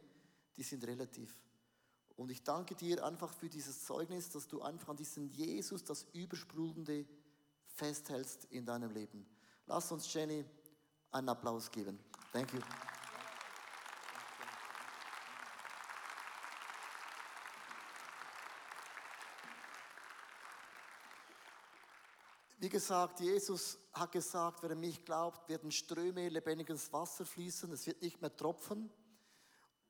[0.55, 1.37] die sind relativ.
[2.15, 6.03] Und ich danke dir einfach für dieses Zeugnis, dass du einfach an diesen Jesus, das
[6.13, 7.05] Übersprudelnde,
[7.65, 9.25] festhältst in deinem Leben.
[9.65, 10.45] Lass uns Jenny
[11.11, 11.99] einen Applaus geben.
[12.31, 12.61] Thank you.
[22.61, 27.87] Wie gesagt, Jesus hat gesagt, wer an mich glaubt, werden Ströme lebendiges Wasser fließen, es
[27.87, 28.91] wird nicht mehr tropfen.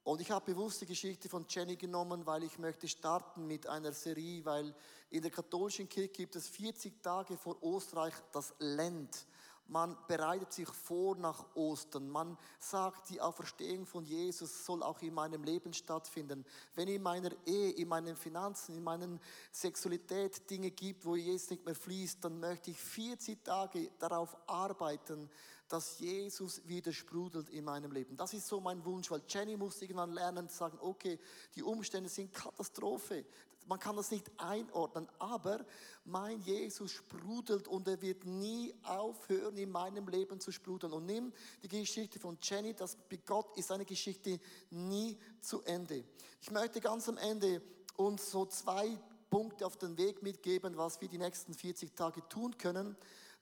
[0.03, 3.91] Und ich habe bewusst die Geschichte von Jenny genommen, weil ich möchte starten mit einer
[3.91, 4.73] Serie, weil
[5.09, 9.27] in der katholischen Kirche gibt es 40 Tage vor Österreich das Lent.
[9.67, 12.09] Man bereitet sich vor nach Ostern.
[12.09, 16.45] Man sagt, die Auferstehung von Jesus soll auch in meinem Leben stattfinden.
[16.75, 19.17] Wenn in meiner Ehe, in meinen Finanzen, in meiner
[19.51, 25.29] Sexualität Dinge gibt, wo Jesus nicht mehr fließt, dann möchte ich 40 Tage darauf arbeiten,
[25.71, 28.17] dass Jesus wieder sprudelt in meinem Leben.
[28.17, 31.17] Das ist so mein Wunsch, weil Jenny muss irgendwann lernen zu sagen, okay,
[31.55, 33.25] die Umstände sind Katastrophe.
[33.65, 35.65] Man kann das nicht einordnen, aber
[36.03, 40.93] mein Jesus sprudelt und er wird nie aufhören, in meinem Leben zu sprudeln.
[40.93, 41.31] Und nimm
[41.63, 46.03] die Geschichte von Jenny, das mit Gott ist eine Geschichte nie zu Ende.
[46.41, 47.61] Ich möchte ganz am Ende
[47.95, 48.97] uns so zwei
[49.29, 52.97] Punkte auf den Weg mitgeben, was wir die nächsten 40 Tage tun können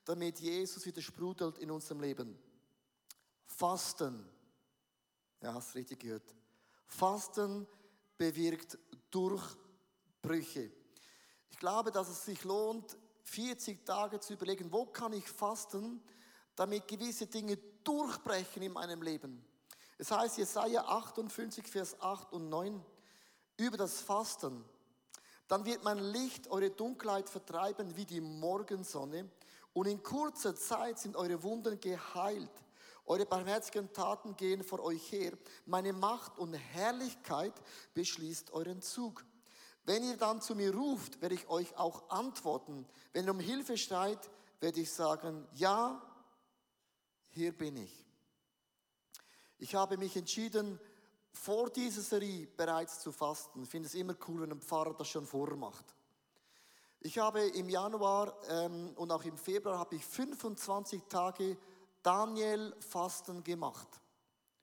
[0.09, 2.35] damit Jesus wieder sprudelt in unserem Leben.
[3.45, 4.27] Fasten.
[5.39, 6.35] Ja, hast richtig gehört.
[6.87, 7.67] Fasten
[8.17, 8.79] bewirkt
[10.21, 10.71] Durchbrüche.
[11.49, 16.01] Ich glaube, dass es sich lohnt, 40 Tage zu überlegen, wo kann ich fasten,
[16.55, 19.45] damit gewisse Dinge durchbrechen in meinem Leben.
[19.97, 22.83] Es heißt Jesaja 58, Vers 8 und 9
[23.57, 24.63] über das Fasten.
[25.47, 29.29] Dann wird mein Licht eure Dunkelheit vertreiben wie die Morgensonne
[29.73, 32.51] und in kurzer Zeit sind eure Wunden geheilt.
[33.05, 35.33] Eure barmherzigen Taten gehen vor euch her.
[35.65, 37.53] Meine Macht und Herrlichkeit
[37.95, 39.25] beschließt euren Zug.
[39.89, 42.85] Wenn ihr dann zu mir ruft, werde ich euch auch antworten.
[43.11, 44.29] Wenn ihr um Hilfe schreit,
[44.59, 45.99] werde ich sagen, ja,
[47.29, 48.05] hier bin ich.
[49.57, 50.79] Ich habe mich entschieden,
[51.31, 53.63] vor dieser Serie bereits zu fasten.
[53.63, 55.95] Ich finde es immer cool, wenn ein Pfarrer das schon vormacht.
[56.99, 61.57] Ich habe im Januar ähm, und auch im Februar habe ich 25 Tage
[62.03, 63.87] Daniel-Fasten gemacht.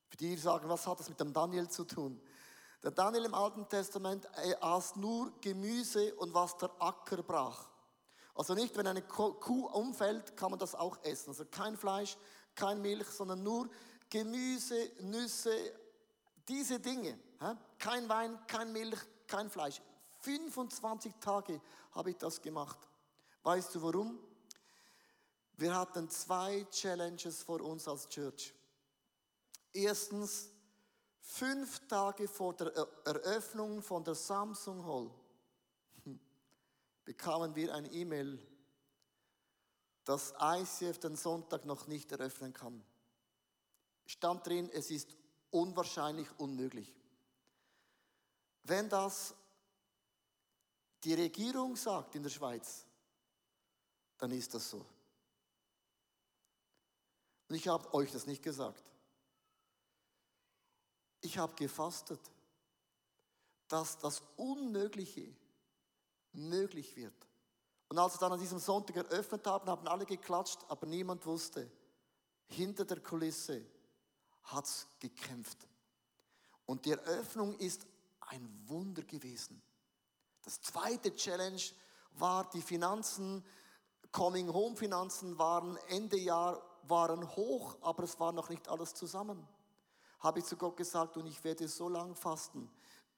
[0.06, 2.20] Für die, die sagen, was hat das mit dem Daniel zu tun?
[2.86, 4.28] Der Daniel im Alten Testament
[4.60, 7.68] aß nur Gemüse und was der Acker brach.
[8.32, 11.30] Also nicht, wenn eine Kuh umfällt, kann man das auch essen.
[11.30, 12.16] Also kein Fleisch,
[12.54, 13.68] kein Milch, sondern nur
[14.08, 15.52] Gemüse, Nüsse,
[16.46, 17.18] diese Dinge.
[17.80, 19.82] Kein Wein, kein Milch, kein Fleisch.
[20.20, 21.60] 25 Tage
[21.90, 22.78] habe ich das gemacht.
[23.42, 24.16] Weißt du warum?
[25.56, 28.54] Wir hatten zwei Challenges vor uns als Church.
[29.72, 30.50] Erstens,
[31.26, 32.68] fünf Tage vor der
[33.04, 35.10] Eröffnung von der Samsung Hall
[37.04, 38.38] bekamen wir eine E-Mail,
[40.04, 42.82] dass ICF den Sonntag noch nicht eröffnen kann.
[44.06, 45.16] Stand drin, es ist
[45.50, 46.94] unwahrscheinlich unmöglich.
[48.62, 49.34] Wenn das
[51.02, 52.86] die Regierung sagt in der Schweiz,
[54.18, 54.86] dann ist das so.
[57.48, 58.92] Und ich habe euch das nicht gesagt.
[61.20, 62.20] Ich habe gefastet,
[63.68, 65.34] dass das Unmögliche
[66.32, 67.14] möglich wird.
[67.88, 71.70] Und als wir dann an diesem Sonntag eröffnet haben, haben alle geklatscht, aber niemand wusste,
[72.48, 73.64] hinter der Kulisse
[74.44, 75.66] hat es gekämpft.
[76.66, 77.86] Und die Eröffnung ist
[78.20, 79.62] ein Wunder gewesen.
[80.42, 81.62] Das zweite Challenge
[82.12, 83.44] war die Finanzen,
[84.12, 89.46] Coming Home Finanzen waren Ende Jahr waren hoch, aber es war noch nicht alles zusammen.
[90.20, 92.70] Habe ich zu Gott gesagt und ich werde so lange fasten,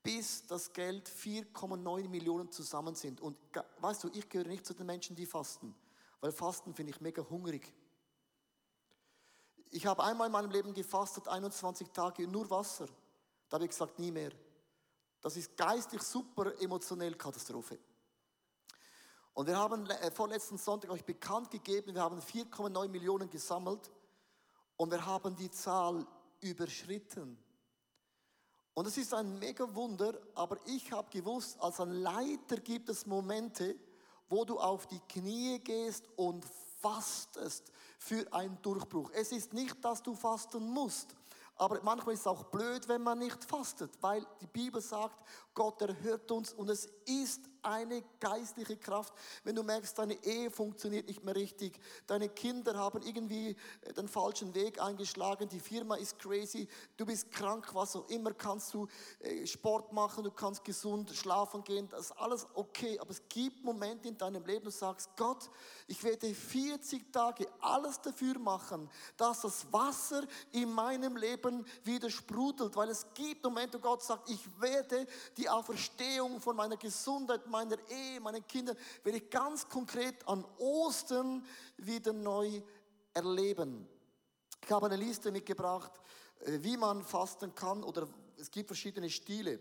[0.02, 3.20] bis das Geld 4,9 Millionen zusammen sind.
[3.20, 3.36] Und
[3.80, 5.74] weißt du, ich gehöre nicht zu den Menschen, die fasten,
[6.20, 7.72] weil Fasten finde ich mega hungrig.
[9.70, 12.86] Ich habe einmal in meinem Leben gefastet, 21 Tage, nur Wasser.
[13.48, 14.32] Da habe ich gesagt, nie mehr.
[15.20, 17.78] Das ist geistig super, emotionell Katastrophe.
[19.34, 23.90] Und wir haben äh, vorletzten Sonntag euch bekannt gegeben, wir haben 4,9 Millionen gesammelt
[24.76, 26.06] und wir haben die Zahl
[26.40, 27.38] überschritten.
[28.74, 33.06] Und es ist ein mega Wunder, aber ich habe gewusst, als ein Leiter gibt es
[33.06, 33.74] Momente,
[34.28, 36.44] wo du auf die Knie gehst und
[36.80, 39.10] fastest für einen Durchbruch.
[39.14, 41.16] Es ist nicht, dass du fasten musst,
[41.56, 45.24] aber manchmal ist es auch blöd, wenn man nicht fastet, weil die Bibel sagt,
[45.54, 49.12] Gott erhört uns und es ist eine geistliche Kraft,
[49.44, 54.08] wenn du merkst, deine Ehe funktioniert nicht mehr richtig, deine Kinder haben irgendwie äh, den
[54.08, 58.86] falschen Weg eingeschlagen, die Firma ist crazy, du bist krank, was auch immer, kannst du
[59.20, 63.64] äh, Sport machen, du kannst gesund schlafen gehen, das ist alles okay, aber es gibt
[63.64, 65.50] Momente in deinem Leben, du sagst, Gott,
[65.86, 72.76] ich werde 40 Tage alles dafür machen, dass das Wasser in meinem Leben wieder sprudelt,
[72.76, 75.06] weil es gibt Momente, wo Gott sagt, ich werde
[75.36, 81.44] die Auferstehung von meiner Gesundheit, meiner Ehe, meinen Kindern, werde ich ganz konkret an Ostern
[81.76, 82.62] wieder neu
[83.14, 83.88] erleben.
[84.62, 85.92] Ich habe eine Liste mitgebracht,
[86.40, 89.58] äh, wie man fasten kann oder es gibt verschiedene Stile.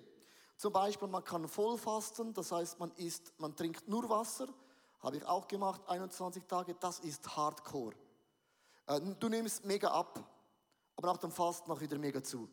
[0.57, 4.47] Zum Beispiel, man kann vollfasten, das heißt, man isst, man trinkt nur Wasser,
[4.99, 7.95] habe ich auch gemacht, 21 Tage, das ist Hardcore.
[8.87, 10.23] Äh, du nimmst mega ab,
[10.95, 12.49] aber nach dem Fasten noch wieder mega zu.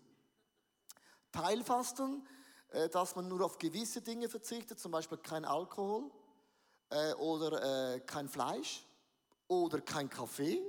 [1.33, 2.27] Teilfasten,
[2.91, 6.11] dass man nur auf gewisse Dinge verzichtet, zum Beispiel kein Alkohol
[6.91, 8.85] äh, oder äh, kein Fleisch
[9.49, 10.61] oder kein Kaffee.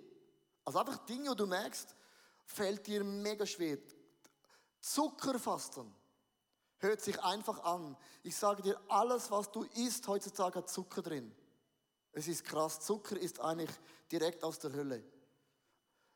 [0.64, 1.96] Also einfach Dinge, wo du merkst,
[2.46, 3.78] fällt dir mega schwer.
[4.80, 5.94] Zuckerfasten
[6.78, 7.98] hört sich einfach an.
[8.24, 11.34] Ich sage dir, alles, was du isst heutzutage, hat Zucker drin.
[12.12, 12.80] Es ist krass.
[12.80, 13.72] Zucker ist eigentlich
[14.12, 15.04] direkt aus der Hölle.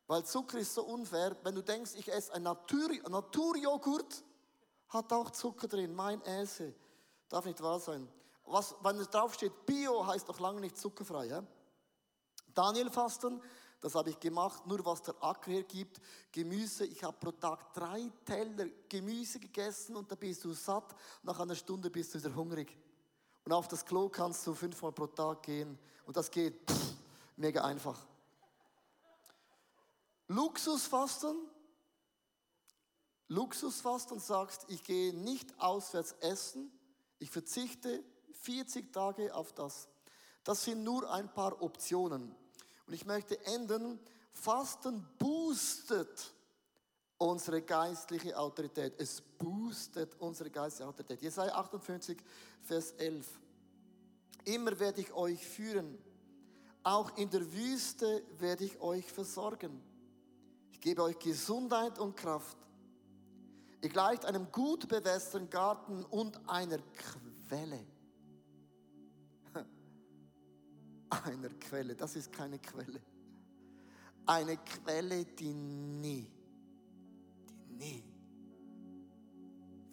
[0.07, 1.35] Weil Zucker ist so unfair.
[1.43, 4.23] Wenn du denkst, ich esse ein Natur Naturjoghurt,
[4.89, 6.73] hat auch Zucker drin, mein Äse.
[7.29, 8.07] Darf nicht wahr sein.
[8.45, 11.27] Was, wenn es draufsteht, Bio heißt doch lange nicht zuckerfrei.
[11.27, 11.43] Ja?
[12.53, 13.41] Daniel Fasten,
[13.79, 16.01] das habe ich gemacht, nur was der Acker hergibt.
[16.31, 20.95] Gemüse, ich habe pro Tag drei Teller Gemüse gegessen und da bist du satt.
[21.23, 22.75] Nach einer Stunde bist du wieder hungrig.
[23.45, 25.77] Und auf das Klo kannst du fünfmal pro Tag gehen.
[26.05, 26.95] Und das geht pff,
[27.37, 27.99] mega einfach.
[30.27, 31.37] Luxusfasten,
[33.29, 36.71] Luxusfast und sagst, ich gehe nicht auswärts essen,
[37.19, 38.03] ich verzichte
[38.41, 39.87] 40 Tage auf das.
[40.43, 42.35] Das sind nur ein paar Optionen.
[42.87, 43.99] Und ich möchte enden,
[44.31, 46.33] Fasten boostet
[47.17, 48.93] unsere geistliche Autorität.
[48.97, 51.21] Es boostet unsere geistliche Autorität.
[51.21, 52.17] Jesaja 58,
[52.63, 53.27] Vers 11.
[54.45, 55.97] Immer werde ich euch führen.
[56.81, 59.83] Auch in der Wüste werde ich euch versorgen.
[60.71, 62.57] Ich gebe euch Gesundheit und Kraft.
[63.81, 66.79] Ihr gleicht einem gut bewässerten Garten und einer
[67.47, 67.85] Quelle.
[71.09, 73.01] Einer Quelle, das ist keine Quelle.
[74.25, 76.29] Eine Quelle, die nie,
[77.49, 78.03] die nie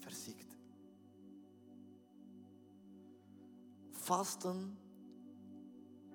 [0.00, 0.58] versiegt.
[3.92, 4.76] Fasten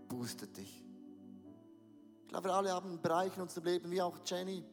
[0.10, 0.84] boostet dich.
[2.24, 4.64] Ich glaube, wir alle haben Bereiche in unserem Leben, wie auch Jenny,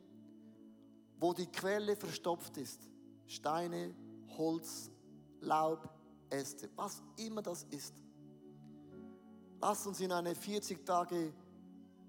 [1.19, 2.89] wo die Quelle verstopft ist.
[3.27, 3.95] Steine,
[4.37, 4.91] Holz,
[5.41, 5.89] Laub,
[6.31, 7.95] Äste, was immer das ist.
[9.61, 11.33] Lass uns in eine 40 Tage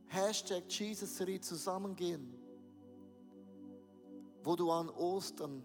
[0.08, 2.34] Hashtag Jesus Serie zusammengehen,
[4.44, 5.64] wo du an Ostern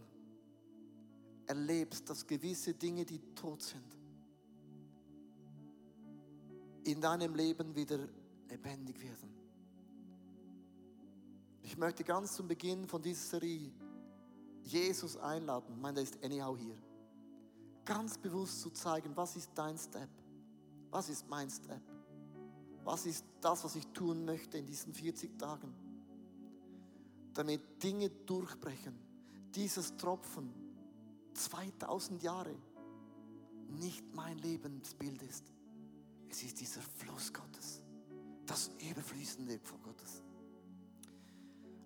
[1.47, 3.97] erlebst, dass gewisse Dinge, die tot sind,
[6.85, 7.99] in deinem Leben wieder
[8.49, 9.44] lebendig werden.
[11.65, 13.73] Ich möchte ganz zum Beginn von dieser Serie
[14.63, 15.73] Jesus einladen.
[15.75, 16.77] Ich meine, der ist anyhow hier.
[17.87, 20.11] Ganz bewusst zu zeigen, was ist dein Step?
[20.91, 21.83] Was ist mein Step?
[22.85, 25.75] Was ist das, was ich tun möchte in diesen 40 Tagen?
[27.33, 28.99] Damit Dinge durchbrechen.
[29.55, 30.53] Dieses Tropfen,
[31.33, 32.55] 2000 Jahre,
[33.69, 35.51] nicht mein Lebensbild ist.
[36.29, 37.81] Es ist dieser Fluss Gottes,
[38.45, 40.24] das überfließende von Gottes.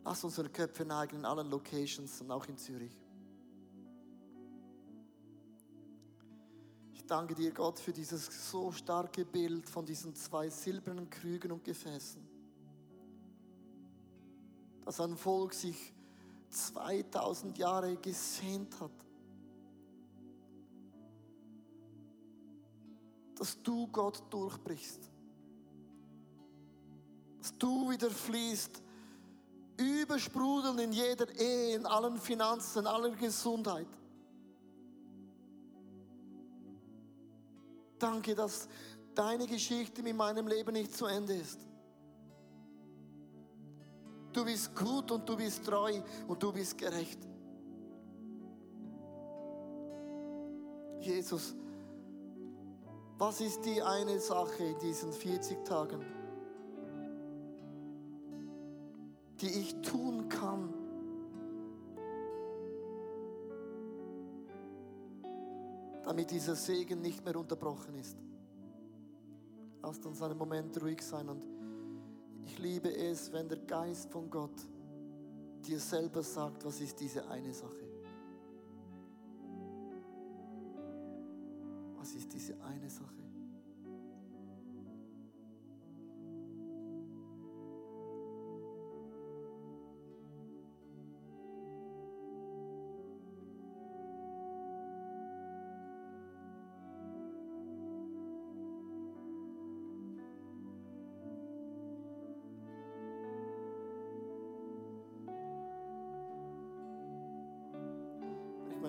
[0.09, 2.99] Lass unsere Köpfe neigen in allen Locations und auch in Zürich.
[6.95, 11.63] Ich danke dir, Gott, für dieses so starke Bild von diesen zwei silbernen Krügen und
[11.63, 12.27] Gefäßen.
[14.87, 15.93] Dass ein Volk sich
[16.49, 18.91] 2000 Jahre gesehnt hat.
[23.35, 25.11] Dass du Gott durchbrichst.
[27.41, 28.88] Dass du wieder fließt
[29.79, 33.87] übersprudeln in jeder Ehe, in allen Finanzen, in aller Gesundheit.
[37.99, 38.69] Danke, dass
[39.15, 41.59] deine Geschichte mit meinem Leben nicht zu Ende ist.
[44.33, 47.19] Du bist gut und du bist treu und du bist gerecht.
[51.01, 51.55] Jesus,
[53.17, 56.18] was ist die eine Sache in diesen 40 Tagen?
[59.41, 60.75] Die ich tun kann.
[66.05, 68.17] Damit dieser Segen nicht mehr unterbrochen ist.
[69.83, 71.43] Lasst uns einen Moment ruhig sein und
[72.45, 74.59] ich liebe es, wenn der Geist von Gott
[75.67, 77.87] dir selber sagt, was ist diese eine Sache.
[81.97, 83.28] Was ist diese eine Sache?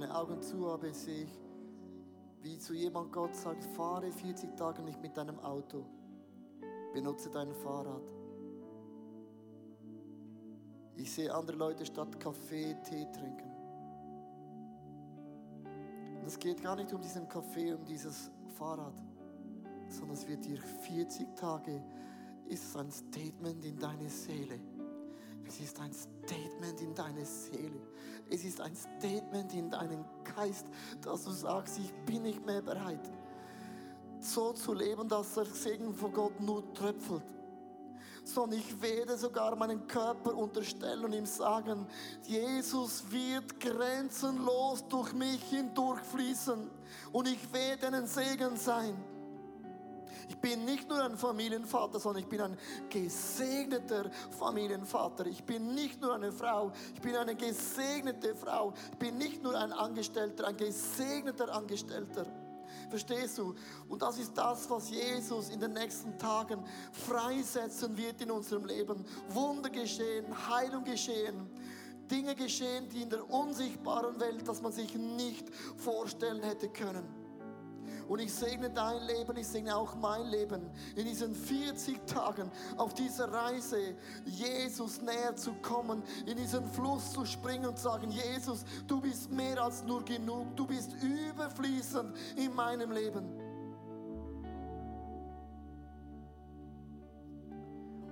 [0.10, 1.40] Augen zu habe, sehe ich,
[2.42, 5.86] wie zu jemand Gott sagt, fahre 40 Tage nicht mit deinem Auto,
[6.94, 8.04] benutze dein Fahrrad.
[10.96, 13.50] Ich sehe andere Leute statt Kaffee Tee trinken.
[16.20, 19.02] Und es geht gar nicht um diesen Kaffee, um dieses Fahrrad,
[19.88, 21.82] sondern es wird dir 40 Tage,
[22.48, 24.60] ist ein Statement in deine Seele.
[25.50, 27.82] Es ist ein Statement in deine Seele.
[28.30, 30.68] Es ist ein Statement in deinen Geist,
[31.02, 33.10] dass du sagst, ich bin nicht mehr bereit,
[34.20, 37.24] so zu leben, dass der Segen von Gott nur tröpfelt.
[38.24, 41.88] Sondern ich werde sogar meinen Körper unterstellen und ihm sagen,
[42.28, 46.70] Jesus wird grenzenlos durch mich hindurchfließen
[47.12, 48.96] und ich werde ein Segen sein.
[50.30, 52.58] Ich bin nicht nur ein Familienvater, sondern ich bin ein
[52.88, 55.26] gesegneter Familienvater.
[55.26, 58.74] Ich bin nicht nur eine Frau, ich bin eine gesegnete Frau.
[58.92, 62.28] Ich bin nicht nur ein Angestellter, ein gesegneter Angestellter.
[62.90, 63.56] Verstehst du?
[63.88, 69.04] Und das ist das, was Jesus in den nächsten Tagen freisetzen wird in unserem Leben.
[69.30, 71.50] Wunder geschehen, Heilung geschehen.
[72.10, 77.19] Dinge geschehen, die in der unsichtbaren Welt, dass man sich nicht vorstellen hätte können.
[78.10, 82.96] Und ich segne dein Leben, ich segne auch mein Leben in diesen 40 Tagen auf
[82.96, 83.96] dieser Reise,
[84.26, 89.30] Jesus näher zu kommen, in diesen Fluss zu springen und zu sagen, Jesus, du bist
[89.30, 93.30] mehr als nur genug, du bist überfließend in meinem Leben.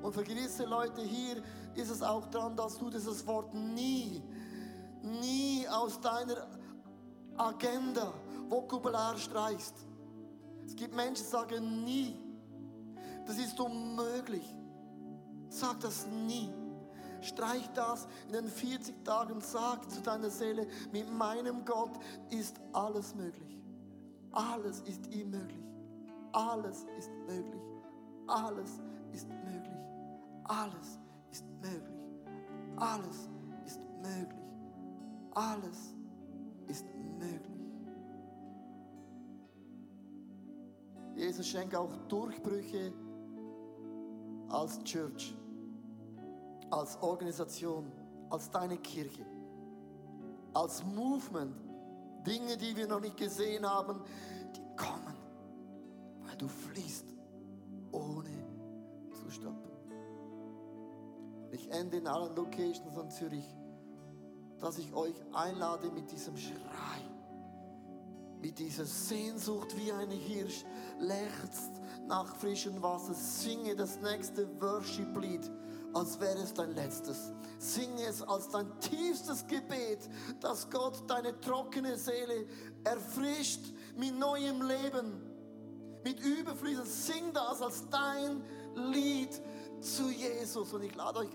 [0.04, 1.42] Und für gewisse Leute hier
[1.74, 4.22] ist es auch dran, dass du dieses Wort nie,
[5.02, 6.48] nie aus deiner
[7.36, 8.14] Agenda,
[8.48, 9.87] Vokabular streichst.
[10.68, 12.16] Es gibt Menschen, die sagen nie.
[13.26, 14.54] Das ist unmöglich.
[15.50, 16.52] Sag das nie.
[17.22, 19.40] Streich das in den 40 Tagen.
[19.42, 21.98] Sag zu deiner Seele, mit meinem Gott
[22.30, 23.58] ist alles möglich.
[24.34, 25.64] Alles ist ihm möglich.
[26.34, 27.62] Alles ist möglich.
[28.28, 28.72] Alles
[29.14, 29.78] ist möglich.
[30.44, 31.00] Alles
[31.32, 31.98] ist möglich.
[32.76, 33.30] Alles
[33.66, 34.44] ist möglich.
[35.34, 35.96] Alles
[36.68, 36.86] ist
[37.20, 37.47] möglich.
[41.18, 42.94] Jesus schenke auch Durchbrüche
[44.50, 45.36] als Church,
[46.70, 47.92] als Organisation,
[48.30, 49.26] als deine Kirche,
[50.54, 51.56] als Movement.
[52.26, 54.02] Dinge, die wir noch nicht gesehen haben,
[54.54, 55.16] die kommen,
[56.24, 57.18] weil du fließt
[59.28, 59.58] Buchstaben.
[61.52, 63.46] Ich ende in allen Locations an Zürich,
[64.60, 67.02] dass ich euch einlade mit diesem Schrei,
[68.42, 70.66] mit dieser Sehnsucht wie ein Hirsch,
[71.00, 71.72] lechzt
[72.08, 75.52] nach frischem Wasser, singe das nächste Worship-Lied,
[75.94, 77.32] als wäre es dein letztes.
[77.60, 82.46] Singe es als dein tiefstes Gebet, dass Gott deine trockene Seele
[82.84, 85.22] erfrischt mit neuem Leben,
[86.04, 86.86] mit Überflüssen.
[86.86, 88.44] Sing das als dein
[88.76, 89.42] Lied
[89.82, 90.74] zu Jesus.
[90.74, 91.30] Und ich lade euch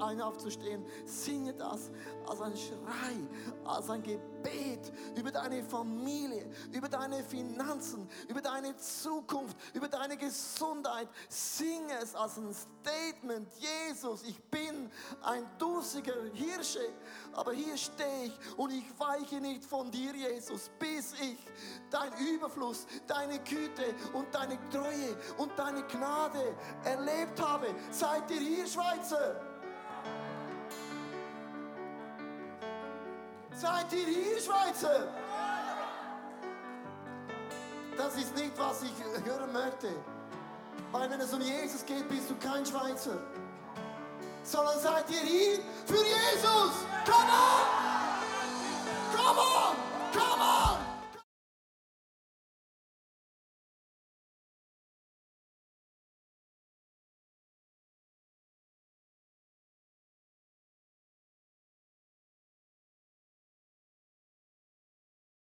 [0.00, 0.84] ein, aufzustehen.
[1.04, 1.90] Singe das
[2.26, 3.16] als ein Schrei,
[3.64, 11.08] als ein Gebet über deine Familie, über deine Finanzen, über deine Zukunft, über deine Gesundheit.
[11.28, 13.48] Singe es als ein Statement.
[13.88, 14.90] Jesus, ich bin
[15.22, 16.88] ein durstiger Hirsche,
[17.36, 21.36] aber hier stehe ich und ich weiche nicht von dir, Jesus, bis ich
[21.90, 27.66] dein Überfluss, deine Güte und deine Treue und deine Gnade erlebt habe.
[27.90, 29.38] Seid ihr hier, Schweizer?
[33.54, 35.08] Seid ihr hier, Schweizer?
[37.98, 39.88] Das ist nicht, was ich hören möchte.
[40.90, 43.18] Weil wenn es um Jesus geht, bist du kein Schweizer.
[44.46, 46.86] Sondern seid ihr hier für Jesus.
[47.04, 47.66] Come on!
[49.12, 49.76] Come on!
[50.12, 50.65] Come on!